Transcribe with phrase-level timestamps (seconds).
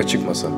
[0.00, 0.48] Açık Masa.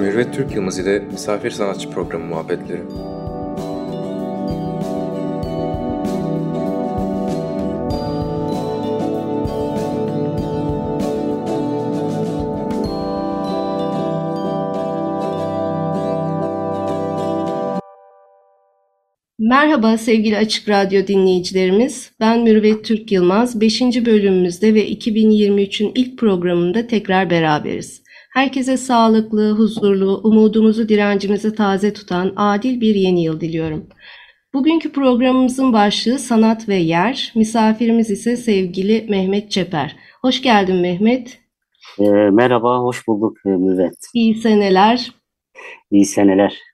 [0.00, 2.82] Mürvet Türk Yılmaz ile Misafir Sanatçı Programı muhabbetleri
[19.48, 22.12] Merhaba sevgili Açık Radyo dinleyicilerimiz.
[22.20, 23.60] Ben Mürüvvet Türk Yılmaz.
[23.60, 23.80] 5.
[23.82, 28.02] bölümümüzde ve 2023'ün ilk programında tekrar beraberiz.
[28.34, 33.86] Herkese sağlıklı, huzurlu, umudumuzu, direncimizi taze tutan adil bir yeni yıl diliyorum.
[34.54, 37.32] Bugünkü programımızın başlığı sanat ve yer.
[37.36, 39.96] Misafirimiz ise sevgili Mehmet Çeper.
[40.22, 41.38] Hoş geldin Mehmet.
[41.98, 43.96] E, merhaba, hoş bulduk Mürvet.
[44.14, 45.12] İyi seneler.
[45.90, 46.73] İyi seneler.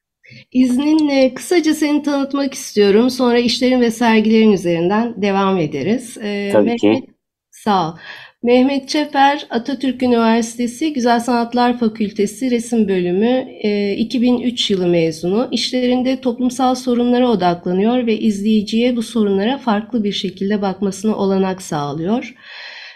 [0.53, 3.11] İzninle kısaca seni tanıtmak istiyorum.
[3.11, 6.19] Sonra işlerin ve sergilerin üzerinden devam ederiz.
[6.23, 7.07] Ee, Tabii Mehmet, ki.
[7.51, 7.97] Sağ ol.
[8.43, 13.49] Mehmet Çeper, Atatürk Üniversitesi Güzel Sanatlar Fakültesi Resim Bölümü
[13.97, 15.49] 2003 e, yılı mezunu.
[15.53, 22.35] İşlerinde toplumsal sorunlara odaklanıyor ve izleyiciye bu sorunlara farklı bir şekilde bakmasına olanak sağlıyor.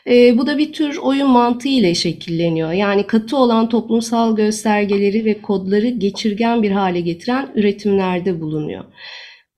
[0.08, 2.72] E, bu da bir tür oyun mantığı ile şekilleniyor.
[2.72, 8.84] Yani katı olan toplumsal göstergeleri ve kodları geçirgen bir hale getiren üretimlerde bulunuyor.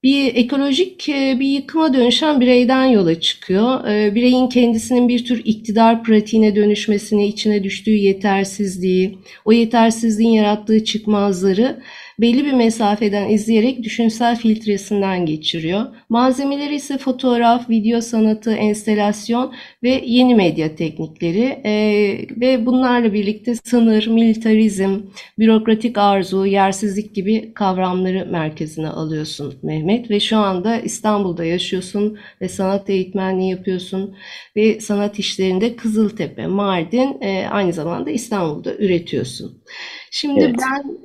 [0.02, 3.88] Bir ekolojik e, bir yıkıma dönüşen bireyden yola çıkıyor.
[3.88, 11.82] E, bireyin kendisinin bir tür iktidar pratiğine dönüşmesini, içine düştüğü yetersizliği, o yetersizliğin yarattığı çıkmazları
[12.18, 15.86] belli bir mesafeden izleyerek düşünsel filtresinden geçiriyor.
[16.08, 21.72] Malzemeleri ise fotoğraf, video sanatı, enstelasyon ve yeni medya teknikleri e,
[22.40, 25.00] ve bunlarla birlikte sınır, militarizm,
[25.38, 32.90] bürokratik arzu, yersizlik gibi kavramları merkezine alıyorsun Mehmet ve şu anda İstanbul'da yaşıyorsun ve sanat
[32.90, 34.16] eğitmenliği yapıyorsun
[34.56, 39.62] ve sanat işlerinde Kızıltepe, Mardin e, aynı zamanda İstanbul'da üretiyorsun.
[40.10, 40.56] Şimdi evet.
[40.58, 40.98] ben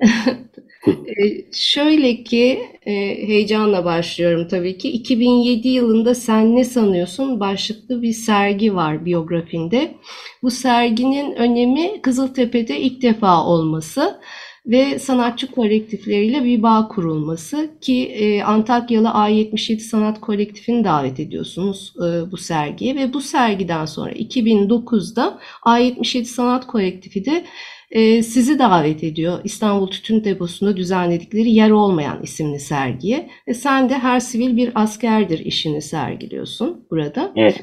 [1.24, 2.92] e, şöyle ki e,
[3.28, 4.92] heyecanla başlıyorum tabii ki.
[4.92, 9.96] 2007 yılında Sen Ne Sanıyorsun başlıklı bir sergi var biyografinde.
[10.44, 14.20] Bu serginin önemi Kızıltepe'de ilk defa olması
[14.66, 22.32] ve sanatçı kolektifleriyle bir bağ kurulması ki e, Antakyalı A77 Sanat Kolektifini davet ediyorsunuz e,
[22.32, 27.46] bu sergiye ve bu sergiden sonra 2009'da A77 Sanat Kolektifi de
[27.92, 33.30] e, sizi davet ediyor İstanbul Tütün Deposu'nda düzenledikleri Yer Olmayan isimli sergiye.
[33.48, 37.32] Ve sen de her sivil bir askerdir işini sergiliyorsun burada.
[37.36, 37.62] Evet.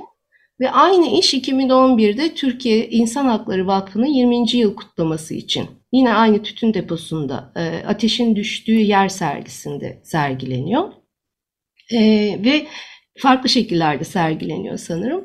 [0.60, 4.56] Ve aynı iş 2011'de Türkiye İnsan Hakları Vakfı'nın 20.
[4.56, 10.92] yıl kutlaması için yine aynı tütün deposunda e, ateşin düştüğü yer sergisinde sergileniyor.
[11.92, 11.98] E,
[12.44, 12.66] ve
[13.18, 15.24] farklı şekillerde sergileniyor sanırım.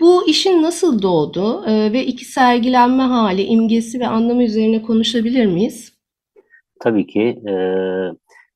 [0.00, 5.92] Bu işin nasıl doğdu e, ve iki sergilenme hali, imgesi ve anlamı üzerine konuşabilir miyiz?
[6.80, 7.20] Tabii ki.
[7.20, 7.54] E,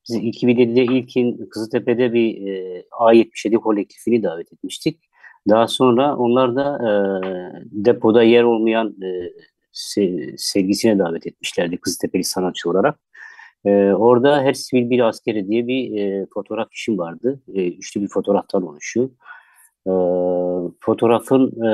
[0.09, 5.00] biz 2007'de ilkin Kızıltepe'de bir e, A77 kolektifini davet etmiştik.
[5.48, 6.91] Daha sonra onlar da e,
[7.72, 9.32] depoda yer olmayan e,
[9.72, 12.98] se, sergisine davet etmişlerdi Kızıltepe'li sanatçı olarak.
[13.65, 17.43] E, orada her sivil bir askeri diye bir fotoğraf işim vardı.
[17.54, 19.10] E, üçlü bir fotoğraftan oluşuyor.
[19.88, 19.93] E,
[20.81, 21.71] fotoğrafın e,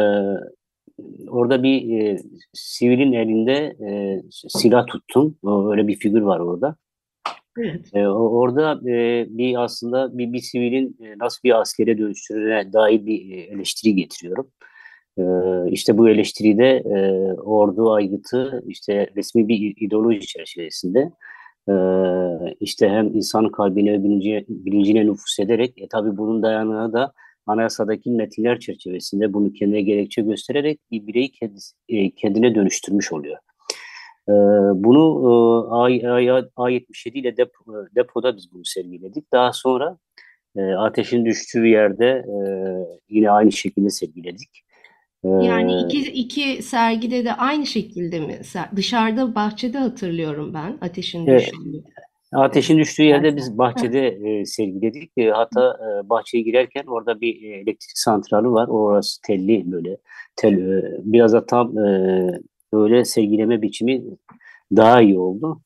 [1.28, 2.19] orada bir e,
[2.52, 5.36] sivilin elinde e, silah tuttum.
[5.42, 6.76] O, öyle bir figür var orada.
[7.58, 7.91] Evet.
[7.94, 13.36] E, orada e, bir aslında bir, bir sivilin e, nasıl bir askere dönüştürüne dair bir
[13.36, 14.50] e, eleştiri getiriyorum.
[15.19, 15.22] E,
[15.70, 21.10] işte bu eleştiride e, ordu aygıtı işte resmi bir ideoloji çerçevesinde
[21.69, 21.74] e,
[22.60, 27.12] işte hem insanın kalbine bilincine, bilincine nüfus ederek e, tabi bunun dayanağı da
[27.47, 33.37] anayasadaki metinler çerçevesinde bunu kendine gerekçe göstererek bir bireyi kendisi, e, kendine dönüştürmüş oluyor.
[34.28, 34.32] E,
[34.84, 35.00] bunu
[35.91, 35.99] e,
[36.56, 37.50] A77 ile dep
[37.94, 39.33] depoda biz bunu sergiledik.
[39.33, 39.98] Daha sonra
[40.78, 42.24] ateşin düştüğü yerde
[43.09, 44.65] yine aynı şekilde sergiledik.
[45.24, 48.41] Yani iki, iki sergide de aynı şekilde mi?
[48.77, 51.84] Dışarıda bahçede hatırlıyorum ben ateşin düştüğü.
[52.34, 55.10] Ateşin düştüğü yerde biz bahçede e, sergiledik.
[55.16, 58.69] E, hatta e, bahçeye girerken orada bir e, elektrik santrali var.
[58.69, 59.97] Orası telli böyle.
[60.36, 62.28] Tel, e, biraz da tam e,
[62.72, 64.03] böyle sergileme biçimi
[64.77, 65.60] daha iyi oldu.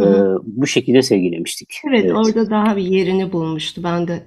[0.00, 0.04] E,
[0.42, 1.68] bu şekilde sergilemiştik.
[1.88, 3.82] Evet, evet, orada daha bir yerini bulmuştu.
[3.84, 4.22] Ben de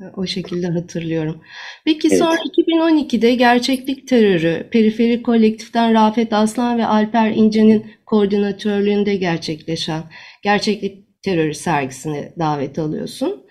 [0.00, 1.40] e, o şekilde hatırlıyorum.
[1.84, 2.18] Peki evet.
[2.18, 10.02] sonra 2012'de Gerçeklik Terörü, Periferi Kolektif'ten Rafet Aslan ve Alper İnce'nin koordinatörlüğünde gerçekleşen
[10.42, 13.42] Gerçeklik terörü sergisine davet alıyorsun.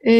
[0.00, 0.12] Ee,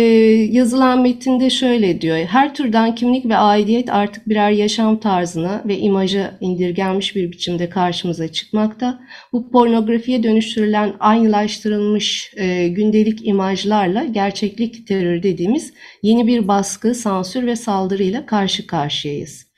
[0.50, 2.16] yazılan metinde şöyle diyor.
[2.18, 8.28] Her türden kimlik ve aidiyet artık birer yaşam tarzına ve imaja indirgenmiş bir biçimde karşımıza
[8.28, 9.00] çıkmakta.
[9.32, 17.56] Bu pornografiye dönüştürülen aynılaştırılmış e, gündelik imajlarla gerçeklik terörü dediğimiz yeni bir baskı, sansür ve
[17.56, 19.48] saldırıyla karşı karşıyayız.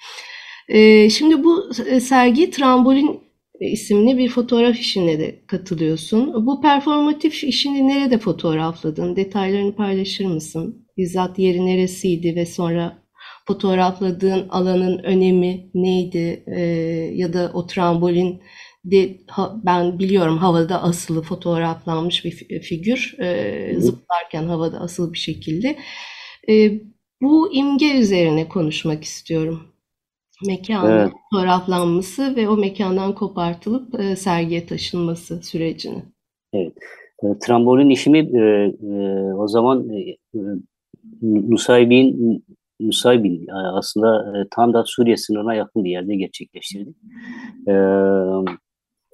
[0.69, 3.21] Ee, şimdi bu e, sergi Trambolin
[3.61, 6.47] isimli bir fotoğraf işine de katılıyorsun.
[6.47, 9.17] Bu performatif işini nerede fotoğrafladın?
[9.17, 10.89] Detaylarını paylaşır mısın?
[10.97, 12.99] Bizzat yeri neresiydi ve sonra
[13.47, 16.45] fotoğrafladığın alanın önemi neydi?
[16.57, 16.61] Ee,
[17.15, 18.43] ya da o trambolin
[18.85, 19.19] de
[19.65, 25.79] ben biliyorum havada asılı fotoğraflanmış bir figür e, zıplarken havada asılı bir şekilde.
[26.49, 26.81] E,
[27.23, 29.71] bu imge üzerine konuşmak istiyorum
[30.47, 31.13] mekanın evet.
[31.31, 36.03] fotoğraflanması ve o mekandan kopartılıp e, sergiye taşınması sürecini.
[36.53, 36.73] Evet.
[37.23, 38.41] E, trambolin işimi e,
[38.83, 40.17] e, o zaman e, e
[41.23, 42.45] Nusaybin
[42.81, 46.97] Nusaybin e, aslında e, tam da Suriye sınırına yakın bir yerde gerçekleştirdik.
[47.69, 47.75] E,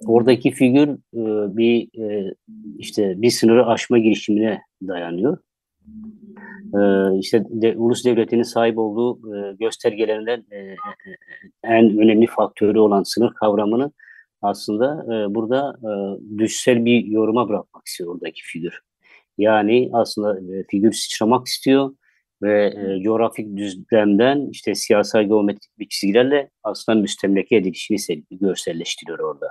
[0.05, 2.33] oradaki figür e, bir e,
[2.77, 5.37] işte bir sınırı aşma girişimine dayanıyor
[6.73, 6.79] e,
[7.19, 10.77] işte de, ulus devletinin sahip olduğu e, göstergelerinden e, e,
[11.63, 13.91] en önemli faktörü olan sınır kavramını
[14.41, 15.91] aslında e, burada e,
[16.37, 18.79] düşsel bir yoruma bırakmak istiyor oradaki figür.
[19.37, 21.95] Yani aslında e, figür sıçramak istiyor
[22.41, 29.47] ve e, coğrafik düzlemden işte siyasal geometrik bir çizgilerle aslında müstemleke edilişini görselleştiriyor orada.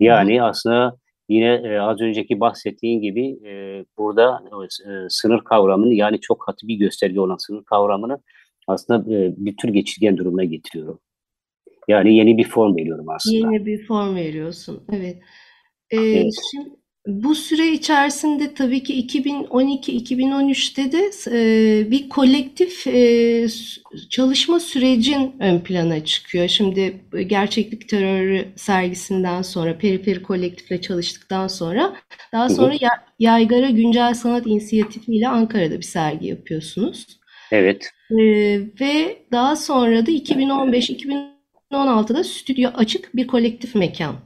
[0.00, 0.96] Yani aslında
[1.28, 6.74] Yine e, az önceki bahsettiğin gibi e, burada e, sınır kavramını yani çok katı bir
[6.74, 8.18] gösterge olan sınır kavramını
[8.66, 11.00] aslında e, bir tür geçirgen durumuna getiriyorum.
[11.88, 13.36] Yani yeni bir form veriyorum aslında.
[13.36, 14.82] Yeni bir form veriyorsun.
[14.92, 15.16] Evet.
[15.90, 16.32] Ee, evet.
[16.50, 16.70] Şimdi
[17.06, 23.46] bu süre içerisinde tabii ki 2012-2013'te de e, bir kolektif e,
[24.10, 26.48] çalışma sürecin ön plana çıkıyor.
[26.48, 31.96] Şimdi gerçeklik terörü sergisinden sonra, periferi kolektifle çalıştıktan sonra
[32.32, 32.78] daha sonra hı.
[33.18, 37.06] Yaygara Güncel Sanat İnisiyatifi ile Ankara'da bir sergi yapıyorsunuz.
[37.52, 37.90] Evet.
[38.10, 38.16] E,
[38.80, 44.25] ve daha sonra da 2015-2016'da stüdyo açık bir kolektif mekan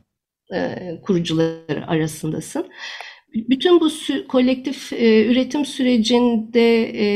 [1.02, 2.66] kurucuları arasındasın.
[3.34, 7.06] Bütün bu sü- kolektif e, üretim sürecinde e,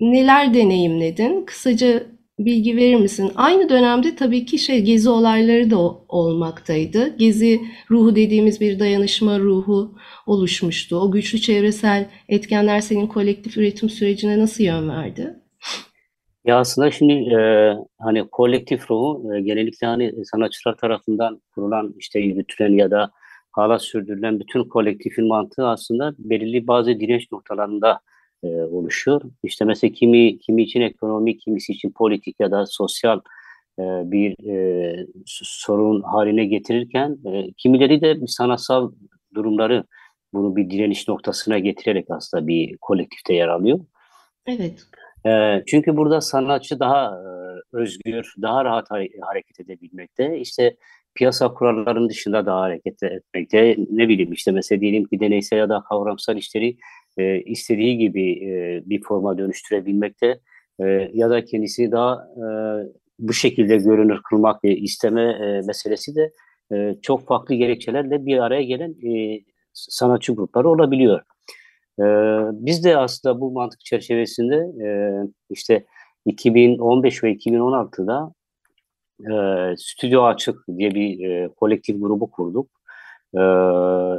[0.00, 1.44] neler deneyimledin?
[1.46, 2.02] Kısaca
[2.38, 3.32] bilgi verir misin?
[3.34, 5.78] Aynı dönemde tabii ki şey gezi olayları da
[6.08, 7.16] olmaktaydı.
[7.16, 7.60] Gezi
[7.90, 10.96] ruhu dediğimiz bir dayanışma ruhu oluşmuştu.
[10.96, 15.34] O güçlü çevresel etkenler senin kolektif üretim sürecine nasıl yön verdi?
[16.46, 17.38] Ya aslında şimdi e,
[17.98, 23.10] hani kolektif ruhu e, genellikle hani sanatçılar tarafından kurulan işte yürütülen ya da
[23.52, 28.00] hala sürdürülen bütün kolektifin mantığı aslında belirli bazı direnç noktalarında
[28.42, 29.22] e, oluşuyor.
[29.42, 33.20] İşte mesela kimi kimi için ekonomik, kimisi için politik ya da sosyal
[33.78, 38.92] e, bir e, sorun haline getirirken e, kimileri de sanatsal
[39.34, 39.84] durumları
[40.32, 43.80] bunu bir direniş noktasına getirerek aslında bir kolektifte yer alıyor.
[44.46, 44.86] Evet.
[45.66, 47.18] Çünkü burada sanatçı daha
[47.72, 48.90] özgür, daha rahat
[49.20, 50.38] hareket edebilmekte.
[50.38, 50.76] İşte
[51.14, 53.76] piyasa kurallarının dışında daha hareket etmekte.
[53.90, 56.76] Ne bileyim işte mesela diyelim ki deneysel ya da kavramsal işleri
[57.44, 58.40] istediği gibi
[58.86, 60.40] bir forma dönüştürebilmekte
[61.12, 62.18] ya da kendisini daha
[63.18, 66.32] bu şekilde görünür kılmak isteme meselesi de
[67.02, 68.94] çok farklı gerekçelerle bir araya gelen
[69.72, 71.20] sanatçı grupları olabiliyor.
[72.00, 72.04] E,
[72.52, 74.88] biz de aslında bu mantık çerçevesinde e,
[75.50, 75.84] işte
[76.26, 78.32] 2015 ve 2016'da
[79.20, 82.70] e, Stüdyo Açık diye bir e, kolektif grubu kurduk.
[83.34, 83.40] E,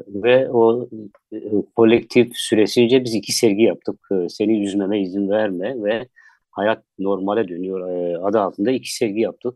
[0.10, 0.90] ve o
[1.34, 1.40] e,
[1.76, 4.00] kolektif süresince biz iki sergi yaptık.
[4.12, 6.08] E, Seni yüzmeme izin verme ve
[6.52, 9.56] Hayat Normale Dönüyor e, adı altında iki sergi yaptık.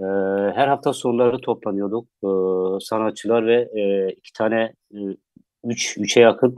[0.00, 0.04] E,
[0.54, 2.08] her hafta sonları toplanıyorduk.
[2.24, 2.28] E,
[2.80, 4.98] sanatçılar ve e, iki tane, e,
[5.64, 6.56] üç, üçe yakın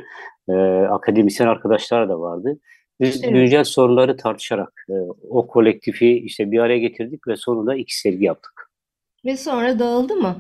[0.49, 0.53] e,
[0.91, 2.59] akademisyen arkadaşlar da vardı.
[3.01, 3.35] Biz evet.
[3.35, 4.95] güncel sorunları tartışarak e,
[5.31, 8.71] o kolektifi işte bir araya getirdik ve sonunda iki sergi yaptık.
[9.25, 10.37] Ve sonra dağıldı mı?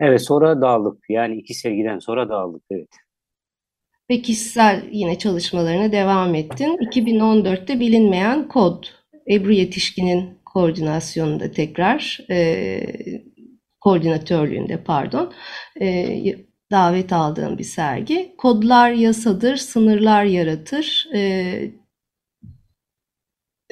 [0.00, 1.04] Evet sonra dağıldık.
[1.08, 2.88] Yani iki sergiden sonra dağıldık evet.
[4.10, 6.76] Ve kişisel yine çalışmalarına devam ettin.
[6.76, 8.84] 2014'te bilinmeyen kod.
[9.30, 12.80] Ebru Yetişkin'in koordinasyonunda tekrar e,
[13.80, 15.32] koordinatörlüğünde pardon
[15.80, 15.86] e,
[16.72, 18.34] davet aldığım bir sergi.
[18.38, 21.08] Kodlar yasadır, sınırlar yaratır.
[21.14, 21.20] E,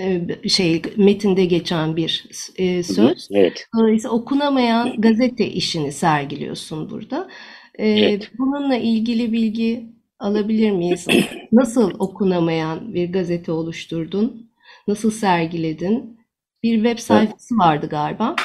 [0.01, 2.25] e, şey metinde geçen bir
[2.57, 3.29] e, söz.
[3.35, 3.67] Evet.
[3.79, 7.29] Dolayısıyla okunamayan gazete işini sergiliyorsun burada.
[7.79, 8.31] Ee, Evet.
[8.39, 9.87] bununla ilgili bilgi
[10.19, 11.07] alabilir miyiz?
[11.53, 14.51] Nasıl okunamayan bir gazete oluşturdun?
[14.89, 16.21] Nasıl sergiledin?
[16.63, 17.01] Bir web Evet.
[17.01, 18.37] sayfası vardı galiba.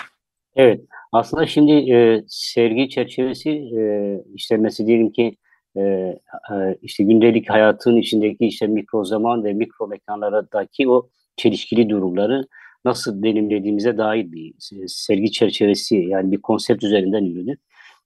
[0.55, 0.81] Evet,
[1.15, 5.37] aslında şimdi e, sergi çerçevesi e, işlenmesi diyelim ki
[5.77, 12.47] e, e, işte gündelik hayatın içindeki işte mikro zaman ve mikro mekanlardaki o çelişkili durumları
[12.85, 17.59] nasıl deneyimlediğimize dair bir se- sergi çerçevesi yani bir konsept üzerinden yürüdük.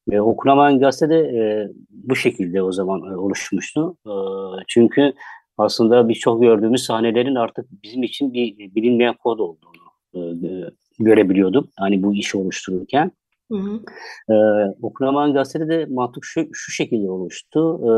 [0.10, 3.98] Ve Okunamayan Gazete de e, bu şekilde o zaman e, oluşmuştu.
[4.08, 4.13] E,
[4.68, 5.13] çünkü
[5.58, 11.70] aslında birçok gördüğümüz sahnelerin artık bizim için bir bilinmeyen kod olduğunu e, e, görebiliyordum.
[11.79, 13.12] Hani bu işi oluştururken.
[13.51, 13.79] Hı hı.
[14.34, 17.79] Ee, Okunaman Gazete'de de mantık şu, şu şekilde oluştu.
[17.84, 17.91] Ee,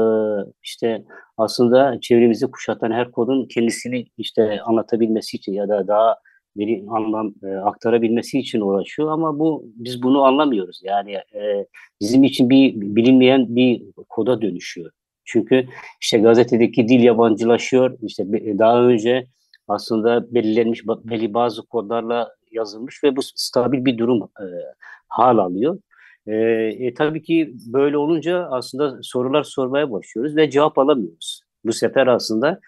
[0.64, 1.04] işte
[1.38, 6.16] aslında çevremizi kuşatan her kodun kendisini işte anlatabilmesi için ya da daha
[6.56, 10.82] bir anlam e, aktarabilmesi için uğraşıyor ama bu biz bunu anlamıyoruz.
[10.84, 11.66] Yani e,
[12.02, 14.92] bizim için bir bilinmeyen bir koda dönüşüyor.
[15.26, 15.68] Çünkü
[16.02, 17.98] işte gazetedeki dil yabancılaşıyor.
[18.02, 18.24] İşte
[18.60, 19.28] daha önce
[19.68, 24.46] aslında belirlenmiş belli bazı kodlarla yazılmış ve bu stabil bir durum e,
[25.08, 25.80] hal alıyor.
[26.28, 31.42] E, e, tabii ki böyle olunca aslında sorular sormaya başlıyoruz ve cevap alamıyoruz.
[31.66, 32.60] Bu sefer aslında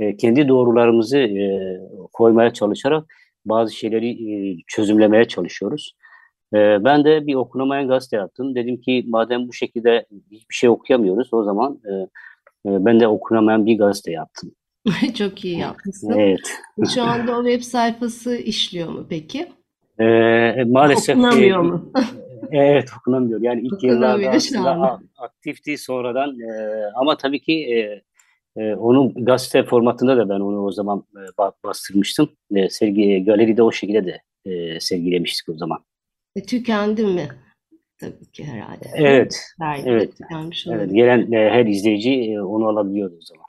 [0.00, 1.78] e, kendi doğrularımızı e,
[2.12, 3.04] koymaya çalışarak
[3.44, 5.96] bazı şeyleri e, çözümlemeye çalışıyoruz.
[6.54, 8.54] E, ben de bir okunamayan gazete yaptım.
[8.54, 11.92] Dedim ki madem bu şekilde hiçbir şey okuyamıyoruz o zaman e,
[12.70, 14.52] e, ben de okunamayan bir gazete yaptım.
[15.14, 16.12] Çok iyi yapmışsın.
[16.12, 16.60] Evet.
[16.94, 19.52] Şu anda o web sayfası işliyor mu peki?
[20.00, 20.04] E,
[20.64, 21.92] maalesef e, Okunamıyor mu?
[22.50, 23.40] Evet okunamıyor.
[23.40, 28.02] Yani ilk yıllarda aslında aktifti sonradan e, ama tabii ki e,
[28.62, 32.30] e, onun gazete formatında da ben onu o zaman e, ba- bastırmıştım.
[32.54, 35.78] E, sergi galeride o şekilde de e, sergilemiştik o zaman.
[36.36, 37.28] E, tükendi mi?
[38.00, 38.90] Tabii ki herhalde.
[38.94, 40.14] Evet, Belki evet,
[40.68, 40.94] evet.
[40.94, 43.46] Gelen e, her izleyici e, onu alabiliyordu o zaman.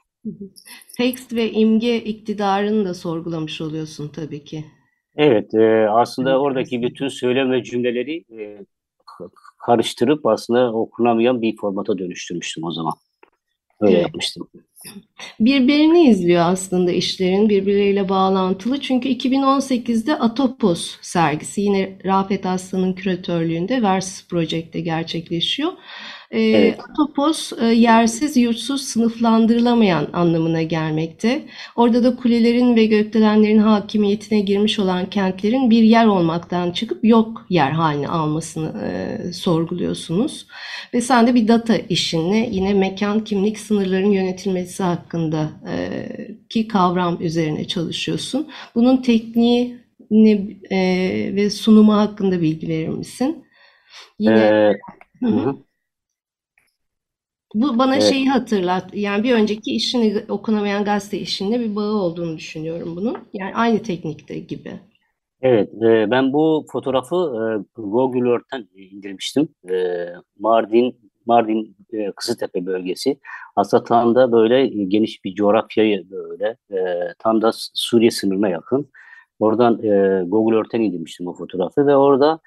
[0.96, 4.64] Tekst ve imge iktidarını da sorgulamış oluyorsun tabii ki.
[5.16, 8.58] Evet, e, aslında oradaki bütün söylem ve cümleleri e,
[9.66, 12.92] karıştırıp aslında okunamayan bir formata dönüştürmüştüm o zaman.
[13.80, 14.02] Öyle Evet.
[14.02, 14.48] yapmıştım.
[15.40, 18.80] Birbirini izliyor aslında işlerin birbirleriyle bağlantılı.
[18.80, 25.72] Çünkü 2018'de Atopos sergisi yine Rafet Aslan'ın küratörlüğünde Vers Project'te gerçekleşiyor.
[26.30, 26.78] Ee, Evet.
[26.90, 31.42] Atopos e, yersiz yurtsuz sınıflandırılamayan anlamına gelmekte.
[31.76, 37.70] Orada da kulelerin ve gökdelenlerin hakimiyetine girmiş olan kentlerin bir yer olmaktan çıkıp yok yer
[37.70, 40.46] haline almasını e, sorguluyorsunuz.
[40.94, 46.06] Ve sen de bir data işinle yine mekan kimlik sınırların yönetilmesi hakkında e,
[46.48, 48.48] ki kavram üzerine çalışıyorsun.
[48.74, 50.78] Bunun tekniğini e,
[51.34, 53.44] ve sunumu hakkında bilgi verir misin?
[54.18, 54.72] Yine E,
[55.22, 55.36] hı hı.
[55.50, 55.69] hı.
[57.54, 58.04] Bu bana Evet.
[58.04, 58.90] şeyi hatırlat.
[58.94, 63.18] Yani bir önceki işini okunamayan gazete işinle bir bağı olduğunu düşünüyorum bunun.
[63.32, 64.72] Yani aynı teknikte gibi.
[65.42, 67.42] Evet, e, ben bu fotoğrafı e,
[67.76, 69.48] Google Earth'ten indirmiştim.
[69.70, 70.06] E,
[70.38, 73.18] Mardin, Mardin e, Kızıltepe bölgesi.
[73.56, 76.78] Aslında tam da böyle geniş bir coğrafyayı böyle e,
[77.18, 78.90] tam da Suriye sınırına yakın.
[79.40, 82.40] Oradan e, Google Earth'ten indirmiştim o fotoğrafı ve orada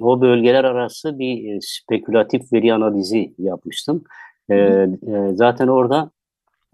[0.00, 4.04] o bölgeler arası bir e, spekülatif veri analizi yapmıştım.
[4.50, 4.86] E,
[5.34, 6.10] zaten orada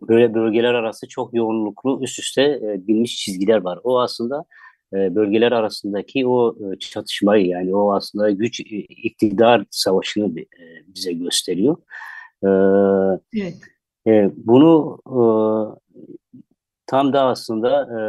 [0.08, 3.78] böyle bölgeler arası çok yoğunluklu üst üste e, binmiş çizgiler var.
[3.84, 4.44] O aslında
[4.92, 10.46] e, bölgeler arasındaki o e, çatışmayı yani o aslında güç e, iktidar savaşını e,
[10.86, 11.76] bize gösteriyor.
[12.42, 12.48] E,
[13.40, 13.54] Evet.
[14.06, 15.20] e, bunu e,
[16.86, 18.00] tam da aslında e,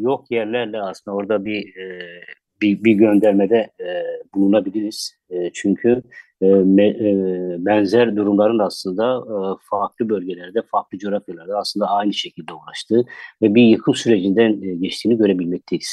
[0.00, 2.20] yok yerlerle aslında orada bir e,
[2.62, 3.88] bir, bir göndermede e,
[4.34, 5.14] bulunabiliriz.
[5.30, 6.02] E, çünkü
[6.42, 9.36] e, me- e, benzer durumların aslında e,
[9.70, 13.04] farklı bölgelerde, farklı coğrafyalarda aslında aynı şekilde ulaştığı
[13.42, 15.90] ve bir yıkım sürecinden e, geçtiğini görebilmekteyiz.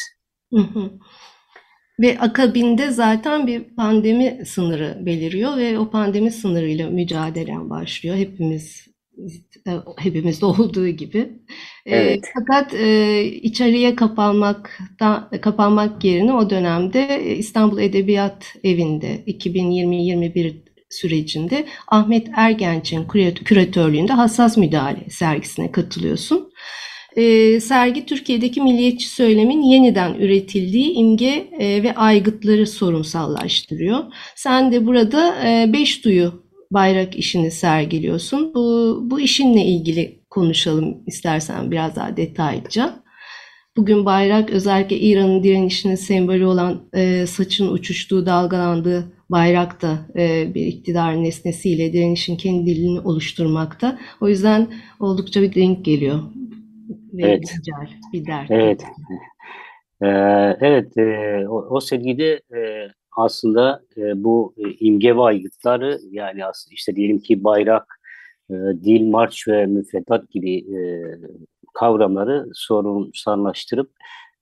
[0.53, 0.91] Hı hı.
[1.99, 8.15] Ve akabinde zaten bir pandemi sınırı beliriyor ve o pandemi sınırıyla mücadelen başlıyor.
[8.15, 8.87] Hepimiz
[9.97, 11.17] hepimizde olduğu gibi.
[11.85, 12.25] E, Evet.
[12.39, 20.53] fakat e, içeriye kapanmakta kapanmak yerine o dönemde e, İstanbul Edebiyat Evi'nde 2020-21
[20.89, 26.51] sürecinde Ahmet Ergenç'in kürat- küratörlüğünde Hassas Müdahale sergisine katılıyorsun.
[27.15, 33.99] E, sergi Türkiye'deki milliyetçi söylemin yeniden üretildiği imge e, ve aygıtları sorunsallaştırıyor.
[34.35, 38.53] Sen de burada e, beş duyu bayrak işini sergiliyorsun.
[38.53, 43.03] Bu, bu işinle ilgili konuşalım istersen biraz daha detaylıca.
[43.77, 50.65] Bugün bayrak özellikle İran'ın direnişinin sembolü olan e, saçın uçuştuğu, dalgalandığı bayrak da e, bir
[50.65, 53.99] iktidar nesnesiyle direnişin kendi dilini oluşturmakta.
[54.21, 54.67] O yüzden
[54.99, 56.19] oldukça bir denk geliyor
[57.13, 57.53] ve Evet.
[57.55, 58.51] güncel bir dert.
[58.51, 58.83] Evet.
[60.01, 60.07] Ee,
[60.61, 62.59] evet, e, o, o sergide e,
[63.17, 67.99] aslında e, bu e, imge ve aygıtları yani aslında işte diyelim ki bayrak,
[68.49, 70.79] e, dil, marş ve müfredat gibi e,
[71.73, 73.91] kavramları sorunsallaştırıp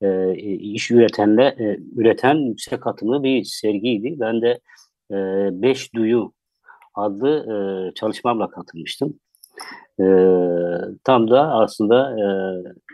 [0.01, 4.19] e, iş üretenle e, üreten yüksek atımlı bir sergiydi.
[4.19, 4.59] Ben de
[5.11, 5.15] e,
[5.61, 6.33] Beş Duyu
[6.93, 7.55] adlı e,
[7.93, 9.19] çalışmamla katılmıştım.
[9.99, 10.05] E,
[11.03, 12.25] tam da aslında e,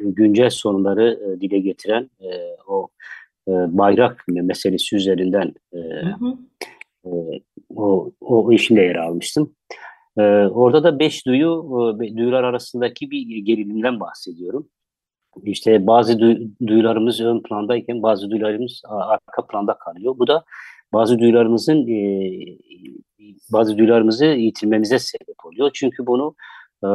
[0.01, 2.29] güncel sorunları e, dile getiren e,
[2.67, 2.87] o
[3.51, 6.37] e, bayrak meselesi üzerinden e, Hı hı.
[7.05, 7.09] e,
[7.75, 9.55] o, o işinde yer almıştım.
[10.17, 11.49] E, orada da beş duyu,
[12.03, 14.67] e, duyular arasındaki bir gerilimden bahsediyorum.
[15.43, 20.15] İşte bazı duy- duyularımız ön plandayken bazı duyularımız arka planda kalıyor.
[20.19, 20.43] Bu da
[20.93, 21.97] bazı duyularımızın e,
[23.53, 25.71] bazı duyularımızı yitirmemize sebep oluyor.
[25.73, 26.35] Çünkü bunu
[26.83, 26.89] e,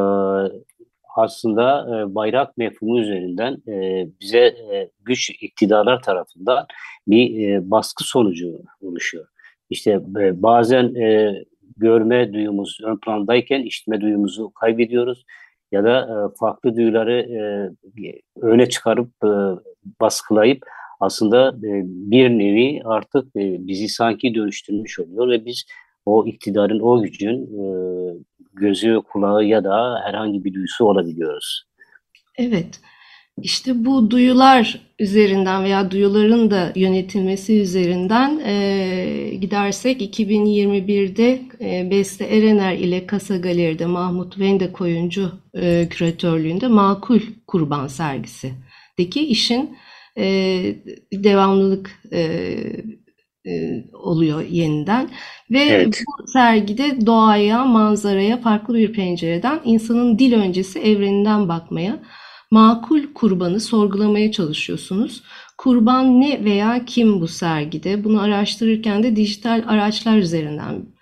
[1.17, 6.65] aslında e, bayrak mefhumu üzerinden e, bize e, güç iktidarlar tarafından
[7.07, 9.25] bir baskı sonucu oluşuyor.
[9.69, 9.99] İşte
[10.43, 10.93] bazen
[11.77, 15.25] görme duyumuz ön plandayken işitme duyumuzu kaybediyoruz
[15.71, 17.27] ya da farklı duyuları
[18.41, 19.31] öne çıkarıp e,
[20.01, 20.65] baskılayıp
[20.99, 21.61] aslında
[22.11, 25.65] bir nevi artık bizi sanki dönüştürmüş oluyor ve biz
[26.05, 27.49] o iktidarın, o gücün
[28.59, 31.63] gözü, kulağı ya da herhangi bir duyusu olabiliyoruz.
[32.37, 32.79] Evet.
[33.41, 42.73] İşte bu duyular üzerinden veya duyuların da yönetilmesi üzerinden e, gidersek 2021'de e, Beste Erener
[42.73, 49.77] ile Kasa Galeri'de Mahmut Vende Koyuncu e, küratörlüğünde Makul Kurban sergisideki işin
[50.17, 50.25] e,
[51.13, 52.57] devamlılık e,
[53.93, 55.09] oluyor yeniden
[55.51, 56.03] ve Evet.
[56.07, 61.99] bu sergide doğaya, manzaraya farklı bir pencereden insanın dil öncesi evreninden bakmaya
[62.51, 65.23] makul kurbanı sorgulamaya çalışıyorsunuz.
[65.57, 68.03] Kurban ne veya kim bu sergide?
[68.03, 70.96] Bunu araştırırken de dijital araçlar üzerinden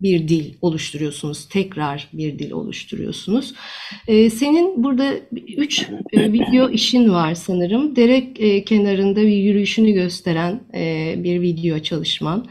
[0.00, 1.48] bir dil oluşturuyorsunuz.
[1.48, 3.54] Tekrar bir dil oluşturuyorsunuz.
[4.08, 5.12] Eee, senin burada
[5.56, 7.96] üç e, video işin var sanırım.
[7.96, 12.46] Dere e, kenarında bir yürüyüşünü gösteren e, bir video çalışman.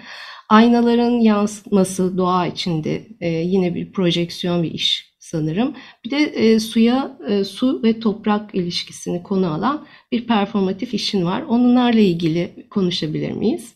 [0.49, 5.73] Aynaların yansıtması doğa içinde e, yine bir projeksiyon bir iş sanırım.
[6.05, 11.41] Bir de e, suya, e, su ve toprak ilişkisini konu alan bir performatif işin var.
[11.41, 13.75] Onlarla ilgili konuşabilir miyiz?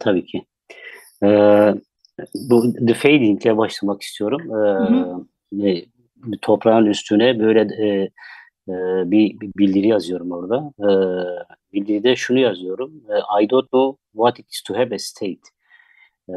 [0.00, 0.42] Tabii ki.
[1.22, 1.74] Ee,
[2.34, 4.40] bu The Fading ile başlamak istiyorum.
[4.50, 5.24] Ee, Hı
[5.60, 5.84] e,
[6.42, 8.10] toprağın üstüne böyle e,
[8.68, 8.72] e,
[9.10, 10.72] bir, bir bildiri yazıyorum orada.
[10.80, 10.86] Ee,
[11.72, 12.92] bildiride şunu yazıyorum.
[13.08, 15.40] E, I don't know what it is to have a state.
[16.28, 16.32] Ee,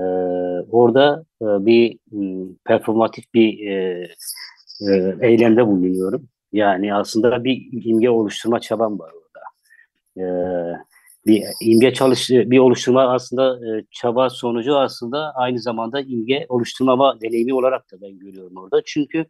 [0.71, 1.97] orada e, bir
[2.65, 4.07] performatif bir e,
[4.81, 6.27] e, eylemde bulunuyorum.
[6.53, 9.45] Yani aslında bir imge oluşturma çabam var orada.
[10.17, 10.77] Ee,
[11.27, 17.53] bir imge çalış bir oluşturma aslında e, çaba sonucu aslında aynı zamanda imge oluşturma deneyimi
[17.53, 18.81] olarak da ben görüyorum orada.
[18.85, 19.25] Çünkü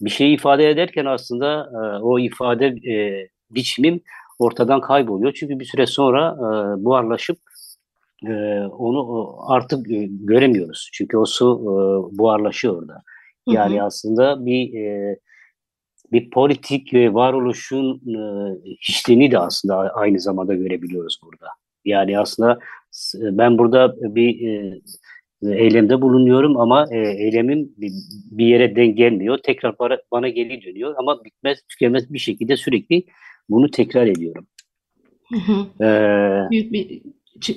[0.00, 4.00] bir şeyi ifade ederken aslında e, o ifade e, biçimim
[4.38, 5.32] ortadan kayboluyor.
[5.32, 7.38] Çünkü bir süre sonra e, buharlaşıp
[8.26, 10.90] e, onu artık e, göremiyoruz.
[10.92, 12.94] Çünkü o su e, buharlaşıyor orada.
[13.48, 13.84] Hı Yani hı.
[13.84, 15.18] aslında bir e,
[16.14, 18.18] bir politik ve varoluşun e,
[18.88, 21.46] hiçliğini de aslında aynı zamanda görebiliyoruz burada.
[21.84, 22.58] Yani aslında
[22.90, 24.80] s- ben burada bir e,
[25.42, 27.92] eylemde bulunuyorum ama e, eylemim bir,
[28.30, 29.38] bir yere denk gelmiyor.
[29.42, 33.04] Tekrar bana, bana geri dönüyor ama bitmez tükenmez bir şekilde sürekli
[33.48, 34.46] bunu tekrar ediyorum.
[35.32, 35.84] Hı hı.
[35.84, 37.02] Ee, Büyük bir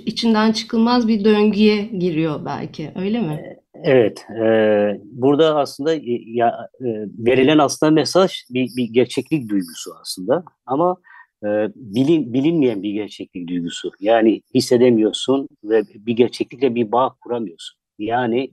[0.06, 3.58] içinden çıkılmaz bir döngüye giriyor belki, öyle mi?
[3.84, 6.86] Evet, e, burada aslında e, ya e,
[7.18, 10.98] verilen aslında mesaj bir, bir gerçeklik duygusu aslında ama
[11.44, 13.92] e, bilin, bilinmeyen bir gerçeklik duygusu.
[14.00, 17.80] Yani hissedemiyorsun ve bir gerçeklikle bir bağ kuramıyorsun.
[18.00, 18.52] Yani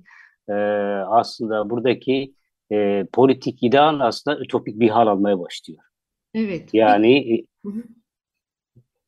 [0.49, 0.53] e,
[1.09, 2.35] aslında buradaki
[2.73, 5.81] e, politik ideal aslında ütopik bir hal almaya başlıyor.
[6.35, 6.69] Evet.
[6.73, 7.83] Yani e, Hı hı.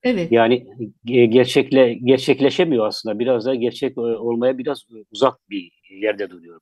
[0.07, 0.33] Evet.
[0.33, 0.66] yani
[1.09, 3.19] e, gerçekle gerçekleşemiyor aslında.
[3.19, 6.61] Biraz da gerçek e, olmaya biraz uzak bir yerde duruyor.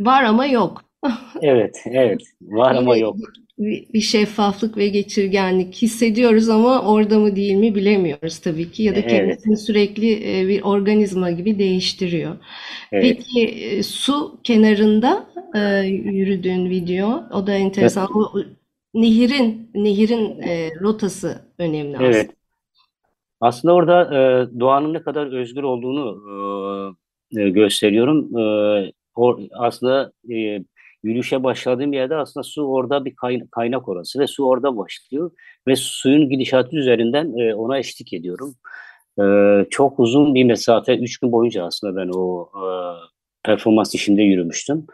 [0.00, 0.84] Var ama yok.
[1.42, 2.22] Evet, evet.
[2.42, 3.16] Var ama yok.
[3.58, 8.82] bir, şeffaflık ve geçirgenlik hissediyoruz ama orada mı değil mi bilemiyoruz tabii ki.
[8.82, 12.36] Ya da Evet, kendisini sürekli e, bir organizma gibi değiştiriyor.
[12.92, 13.02] evet.
[13.02, 18.08] Peki e, su kenarında e, yürüdüğün video, o da enteresan.
[18.14, 18.38] O
[19.00, 22.08] nehirin nehirin e, rotası önemli aslında.
[22.08, 22.30] Evet,
[23.40, 26.22] Aslında orada e, doğanın ne kadar özgür olduğunu
[27.32, 28.38] e, e, gösteriyorum.
[28.38, 30.64] E, or, aslında e,
[31.02, 33.14] yürüyüşe başladığım yerde aslında su orada bir
[33.52, 35.30] kaynak, orası ve su orada başlıyor
[35.68, 38.54] ve suyun gidişatı üzerinden e, ona eşlik ediyorum.
[39.20, 39.24] E,
[39.70, 42.66] çok uzun bir mesafe, üç gün boyunca aslında ben o e,
[43.42, 44.86] performans işinde yürümüştüm.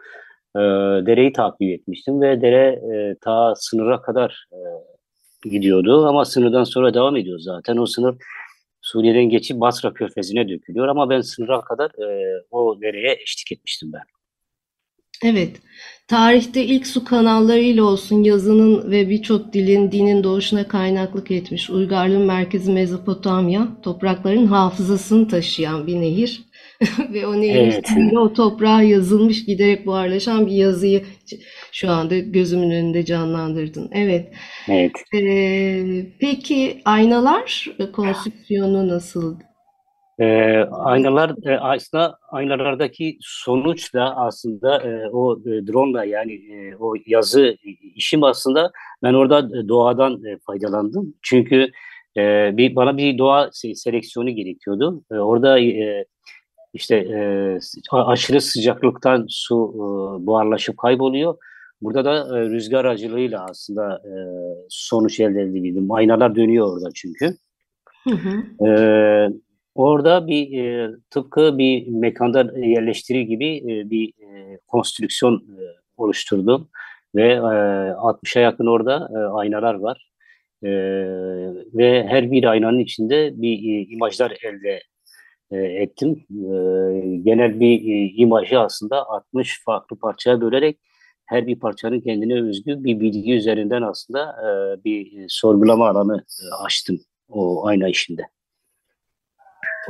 [0.55, 0.59] E,
[1.05, 7.17] dereyi takip etmiştim ve dere e, ta sınıra kadar e, gidiyordu ama sınırdan sonra devam
[7.17, 7.77] ediyor zaten.
[7.77, 8.15] O sınır
[8.81, 14.01] Suriye'den geçip Basra Körfezi'ne dökülüyor ama ben sınıra kadar e, o dereye eşlik etmiştim ben.
[15.23, 15.61] Evet,
[16.07, 21.69] tarihte ilk su kanallarıyla olsun yazının ve birçok dilin, dinin doğuşuna kaynaklık etmiş.
[21.69, 26.43] Uygarlığın merkezi Mezopotamya, toprakların hafızasını taşıyan bir nehir.
[27.13, 31.03] Ve o nehirin Evet, üstünde o toprağa yazılmış, giderek buharlaşan bir yazıyı
[31.71, 33.89] şu anda gözümün önünde canlandırdın.
[33.91, 34.33] Evet.
[34.69, 34.91] evet.
[35.15, 39.39] Ee, peki aynalar konstrüksiyonu nasıl?
[40.19, 40.25] E,
[40.71, 47.57] aynalar e, aslında aynalardaki sonuç da aslında e, o e, drone'la yani e, o yazı
[47.95, 48.71] işim aslında
[49.03, 51.13] ben orada doğadan e, faydalandım.
[51.21, 51.71] Çünkü
[52.17, 55.03] e, bir bana bir doğa se- seleksiyonu gerekiyordu.
[55.11, 56.05] E, orada e,
[56.73, 57.59] işte e,
[57.91, 59.79] aşırı sıcaklıktan su e,
[60.25, 61.37] buharlaşıp kayboluyor.
[61.81, 64.13] Burada da e, rüzgar aracılığıyla aslında e,
[64.69, 65.91] sonuç elde edebildim.
[65.91, 67.35] Aynalar dönüyor orada çünkü.
[68.03, 68.67] Hı hı.
[68.67, 68.71] E,
[69.75, 75.61] orada bir e, tıpkı bir mekanda yerleştirir gibi e, bir e, konstrüksiyon e,
[75.97, 76.69] oluşturdum.
[77.15, 80.09] Ve e, 60'a yakın orada e, aynalar var.
[80.63, 80.69] E,
[81.73, 84.81] ve her bir aynanın içinde bir e, imajlar elde
[85.53, 86.25] e, ettim.
[86.29, 86.53] E,
[87.23, 90.79] genel bir e, imajı aslında 60 farklı parçaya bölerek
[91.25, 96.99] her bir parçanın kendine özgü bir bilgi üzerinden aslında e, bir sorgulama alanı e, açtım
[97.29, 98.21] o ayna işinde.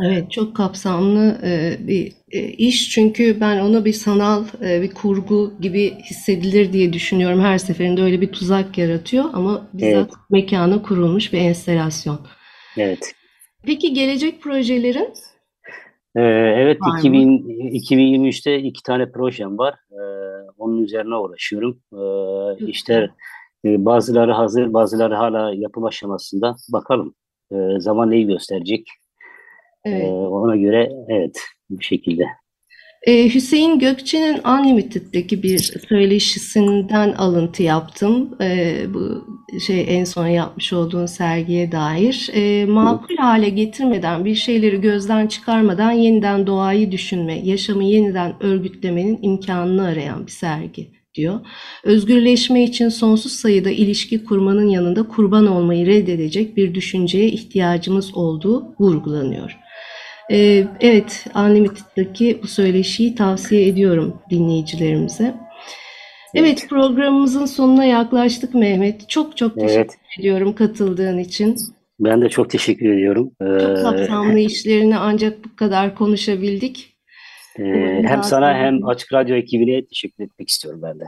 [0.05, 5.53] Evet, çok kapsamlı e, bir e, iş çünkü ben onu bir sanal e, bir kurgu
[5.61, 7.41] gibi hissedilir diye düşünüyorum.
[7.41, 12.19] Her seferinde öyle bir tuzak yaratıyor ama Evet, bizzat mekana kurulmuş bir enstelasyon.
[12.77, 13.13] evet.
[13.65, 15.13] Peki gelecek projelerin
[16.15, 16.21] Ee,
[16.57, 16.99] evet, var mı?
[16.99, 19.75] 2000, 2023'te iki tane projem var.
[19.91, 19.95] Ee,
[20.57, 21.79] onun üzerine uğraşıyorum.
[21.93, 23.09] Ee, işte
[23.65, 26.55] e, bazıları hazır, bazıları hala yapım aşamasında.
[26.73, 27.15] Bakalım.
[27.51, 28.87] Ee, zaman neyi gösterecek?
[29.85, 30.09] Ee, Evet.
[30.09, 32.25] ona göre evet bu şekilde.
[33.07, 38.37] Ee, Hüseyin Gökçe'nin Unlimited'deki bir söyleşisinden alıntı yaptım.
[38.41, 39.27] Ee, bu
[39.67, 42.29] şey en son yapmış olduğun sergiye dair.
[42.33, 49.83] Ee, makul hale getirmeden, bir şeyleri gözden çıkarmadan yeniden doğayı düşünme, yaşamı yeniden örgütlemenin imkanını
[49.83, 51.39] arayan bir sergi diyor.
[51.83, 59.62] Özgürleşme için sonsuz sayıda ilişki kurmanın yanında kurban olmayı reddedecek bir düşünceye ihtiyacımız olduğu vurgulanıyor.
[60.33, 65.33] Ee, evet, Unlimited'daki bu söyleşiyi tavsiye ediyorum dinleyicilerimize.
[66.35, 69.09] Evet, programımızın sonuna yaklaştık Mehmet.
[69.09, 69.97] Çok çok teşekkür evet.
[70.19, 71.55] ediyorum katıldığın için.
[71.99, 73.31] Ben de çok teşekkür ediyorum.
[73.39, 76.95] Çok Ee, kapsamlı işlerini ancak bu kadar konuşabildik.
[77.59, 81.03] e, Umarım hem sana hem Açık Radyo ekibine teşekkür etmek istiyorum ben de.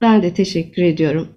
[0.00, 1.28] ben de teşekkür ediyorum.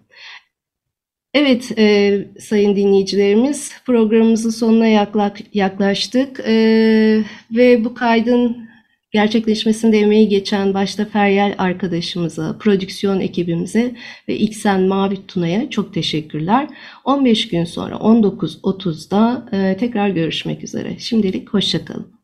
[1.39, 6.54] Evet, e, sayın dinleyicilerimiz, programımızın sonuna yakla- yaklaştık E,
[7.52, 8.58] ve bu kaydın
[9.12, 13.95] gerçekleşmesinde emeği geçen başta Feryal arkadaşımıza, prodüksiyon ekibimize
[14.28, 16.67] ve İksen Mavi Tuna'ya çok teşekkürler.
[17.06, 21.00] 15 gün sonra 19.30'da e, tekrar görüşmek üzere.
[21.00, 22.16] Şimdilik hoşça kalın.